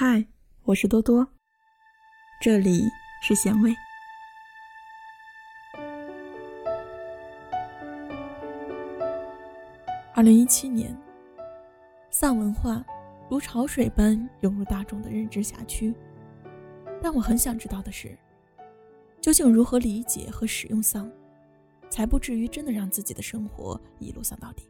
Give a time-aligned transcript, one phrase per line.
[0.00, 0.24] 嗨，
[0.62, 1.26] 我是多多，
[2.40, 2.84] 这里
[3.20, 3.74] 是咸味。
[10.14, 10.96] 二零一七年，
[12.10, 12.86] 丧文化
[13.28, 15.92] 如潮水般涌入大众的认知辖区，
[17.02, 18.16] 但我很想知道的是，
[19.20, 21.10] 究竟如何理解和使用丧，
[21.90, 24.62] 才不至于真的让自己的生活一路丧到底？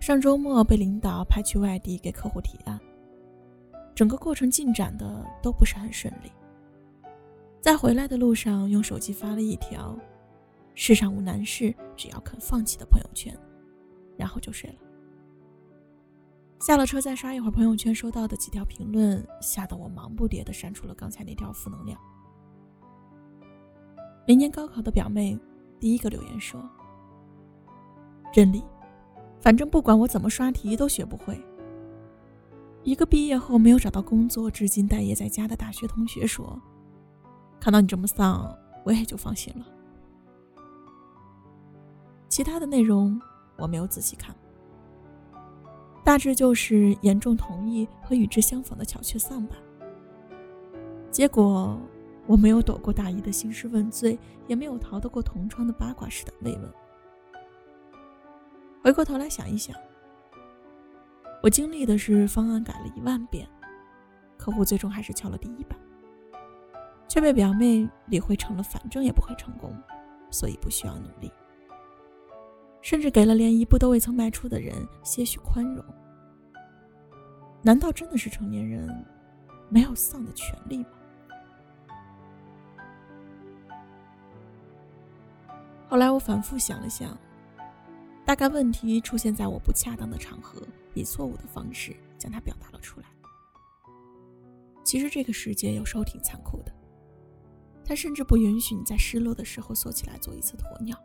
[0.00, 2.78] 上周末被领导派去外地给客户提案。
[3.96, 6.30] 整个过程进展的都不是很顺利。
[7.62, 9.98] 在回来的路上，用手机发了一条
[10.76, 13.34] “世上无难事，只要肯放弃”的朋友圈，
[14.14, 14.76] 然后就睡了。
[16.60, 21.98] 下了车再刷一会儿朋友圈，收到的几条评论吓得我忙不迭地删除了刚才那条负能量。
[24.26, 25.38] 明年高考的表妹
[25.80, 26.62] 第一个留言说
[28.30, 28.62] ：“真理，
[29.40, 31.40] 反正不管我怎么刷题都学不会。”
[32.86, 36.56] 一个毕业后没有找到工作、至今待业在家的大学同学说
[37.58, 39.66] ：“看到你这么丧，我也就放心了。”
[42.30, 43.20] 其他的内容
[43.56, 44.32] 我没有仔细看，
[46.04, 49.56] 大致就是严重同意和与之相仿的巧却丧吧。
[51.10, 51.76] 结果
[52.24, 56.72] 我没有躲过大姨的兴师问罪，也没有逃得过同窗的八卦式的慰问。
[58.84, 59.74] 回过头来想一想。
[61.42, 63.48] 我经历的是方案改了一万遍，
[64.36, 65.78] 客户最终还是敲了第一板，
[67.08, 69.72] 却被表妹理会成了反正也不会成功，
[70.30, 71.32] 所以不需要努力，
[72.82, 75.84] 甚至给了连一步都未曾迈出的人些许宽容。
[77.62, 78.88] 难道真的是成年人
[79.68, 80.88] 没有丧的权利吗？
[85.88, 87.16] 后来我反复想了想。
[88.24, 90.60] 大概问题出现在我不恰当的场合，
[90.96, 93.06] 以错误的方式将它表达了出来。
[94.84, 96.72] 其实这个世界有时候挺残酷的，
[97.84, 100.96] 它甚至不允许你在失落的时候缩起来做一次鸵鸟。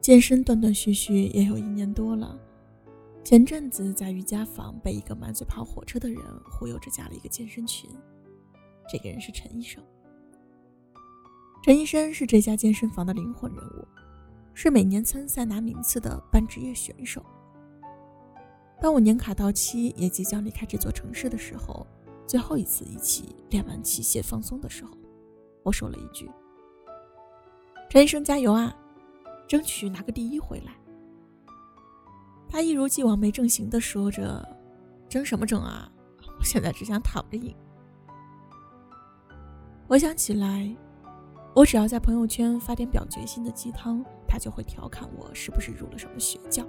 [0.00, 2.38] 健身断断续续也有一年多了，
[3.22, 7.90] 前阵子在瑜伽房被一个满嘴跑火车的人忽悠着加了一个健身群，
[8.90, 9.82] 这个人是陈医生。
[11.62, 13.86] 陈医生是这家健身房的灵魂人物，
[14.54, 17.24] 是每年参赛拿名次的半职业选手。
[18.80, 21.86] 当我年卡到期，也即将离开这座城市的时候，
[22.26, 24.90] 最后一次一起练完器械放松的时候，
[25.62, 26.30] 我说了一句
[27.90, 28.74] ：“陈医生加油啊，
[29.46, 30.72] 争取拿个第一回来。”
[32.48, 34.48] 他一如既往没正形的说着
[35.08, 35.90] ：“争什么争啊？
[36.38, 37.54] 我现在只想躺着赢。”
[39.86, 40.74] 回想起来。
[41.54, 46.64] 我只要在朋友圈发点表决心的鸡汤，他就会调侃我是不是入了什么邪教。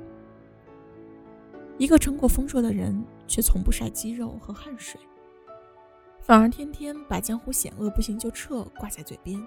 [1.77, 4.99] 一个成果丰硕的人，却从不晒肌肉和汗水，
[6.19, 9.41] 反而天天把江湖险恶不行就撤挂在嘴边。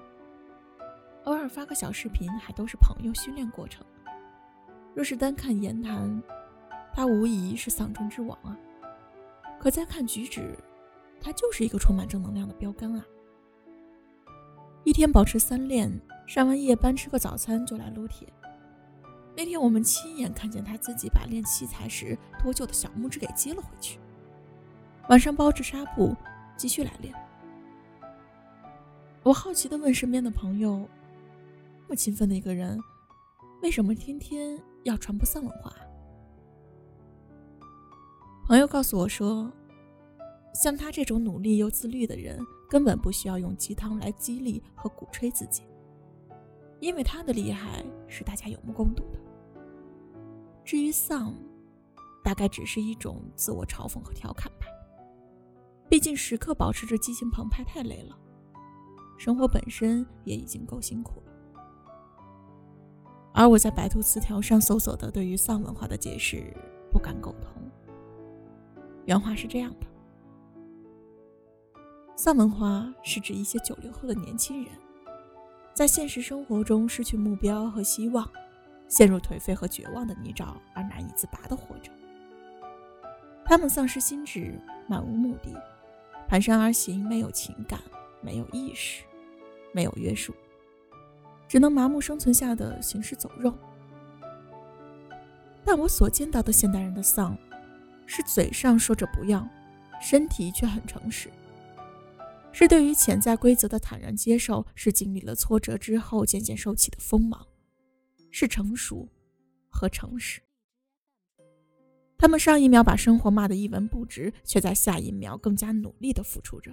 [1.24, 3.84] 偶尔发个小视频，还都是朋友训练过程。
[4.94, 6.22] 若是单看言谈，
[6.92, 8.56] 他无疑是丧钟之王啊。
[9.58, 10.56] 可再看举止，
[11.20, 13.04] 他就是一个充满正能量的标杆啊。
[14.84, 15.90] 一天保持三练，
[16.26, 18.28] 上完夜班吃个早餐就来撸铁。
[19.34, 23.98] 那天我们亲眼看见他自己把练器材时脱臼的小拇指给接了回去。
[25.08, 26.14] 晚上包着纱布
[26.56, 27.14] 继续来练。
[29.22, 30.86] 我好奇地问身边的朋友
[31.82, 32.78] ：“这么勤奋的一个人，
[33.62, 35.74] 为什么天天要传播丧文化？”
[38.46, 39.50] 朋友告诉我说
[40.62, 42.38] ：“像他这种努力又自律的人。”
[42.74, 45.62] 根本不需要用鸡汤来激励和鼓吹自己，
[46.80, 49.20] 因为他的厉害是大家有目共睹的。
[50.64, 51.32] 至于丧，
[52.24, 54.66] 大概只是一种自我嘲讽和调侃吧。
[55.88, 58.18] 毕竟时刻保持着激情澎湃太累了，
[59.16, 61.32] 生活本身也已经够辛苦了。
[63.32, 66.52] 而我在百度词条上搜索的对于丧文化的解释，
[66.90, 67.62] 不敢苟同。
[69.04, 69.86] 原话是这样的。
[72.16, 74.72] 丧文化是指一些九零后的年轻人，
[75.74, 78.28] 在现实生活中失去目标和希望，
[78.88, 81.90] 陷入颓废和绝望的泥沼而难以自拔的活着。
[83.44, 85.50] 他们丧失心智，漫无目的，
[86.30, 87.80] 蹒跚而行，没有情感，
[88.22, 89.02] 没有意识，
[89.72, 90.32] 没有约束，
[91.48, 93.52] 只能麻木生存下的行尸走肉。
[95.64, 97.36] 但我所见到的现代人的丧，
[98.06, 99.46] 是嘴上说着不要，
[100.00, 101.28] 身体却很诚实。
[102.54, 107.44] 是对于潜在规则的坦然接受，是经历了挫折之后渐渐收起的锋芒，
[108.30, 109.08] 是成熟
[109.68, 110.40] 和诚实。
[112.16, 116.72] 他们上一秒把生活骂得一文不值，却在下一秒更加努力地付出着。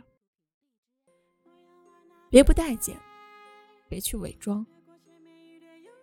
[2.30, 2.96] 别不待见，
[3.90, 4.64] 别去伪装。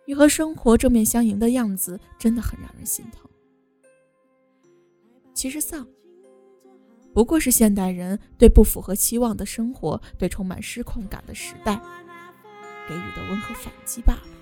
[0.05, 3.27] 你和生活正面相迎的样子，真的很让人心疼。
[5.33, 5.87] 其实丧，
[7.19, 11.75] 不过是现代人对不符合期望的生活，对充满失控感的时代，
[12.87, 14.38] 给予的温和反击罢了。